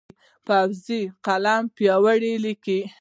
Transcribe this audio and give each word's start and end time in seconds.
پوخ 0.45 0.87
قلم 1.25 1.63
پیاوړی 1.75 2.33
لیکي 2.43 2.79